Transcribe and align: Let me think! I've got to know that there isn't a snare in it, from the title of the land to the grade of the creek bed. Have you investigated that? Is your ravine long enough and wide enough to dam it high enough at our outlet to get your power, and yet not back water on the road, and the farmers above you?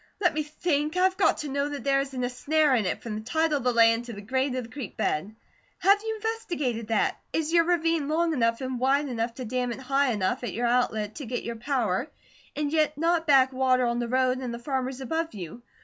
Let 0.19 0.33
me 0.33 0.41
think! 0.41 0.97
I've 0.97 1.15
got 1.15 1.37
to 1.37 1.47
know 1.47 1.69
that 1.69 1.83
there 1.83 1.99
isn't 2.01 2.23
a 2.23 2.29
snare 2.31 2.73
in 2.73 2.87
it, 2.87 3.03
from 3.03 3.13
the 3.13 3.21
title 3.21 3.57
of 3.59 3.63
the 3.63 3.71
land 3.71 4.05
to 4.05 4.13
the 4.13 4.21
grade 4.21 4.55
of 4.55 4.63
the 4.63 4.69
creek 4.71 4.97
bed. 4.97 5.35
Have 5.77 6.01
you 6.01 6.15
investigated 6.15 6.87
that? 6.87 7.19
Is 7.33 7.53
your 7.53 7.65
ravine 7.65 8.07
long 8.07 8.33
enough 8.33 8.61
and 8.61 8.79
wide 8.79 9.07
enough 9.09 9.35
to 9.35 9.45
dam 9.45 9.71
it 9.71 9.79
high 9.79 10.11
enough 10.11 10.43
at 10.43 10.57
our 10.57 10.65
outlet 10.65 11.13
to 11.17 11.27
get 11.27 11.43
your 11.43 11.55
power, 11.55 12.09
and 12.55 12.73
yet 12.73 12.97
not 12.97 13.27
back 13.27 13.53
water 13.53 13.85
on 13.85 13.99
the 13.99 14.07
road, 14.07 14.39
and 14.39 14.51
the 14.51 14.57
farmers 14.57 15.01
above 15.01 15.35
you? 15.35 15.61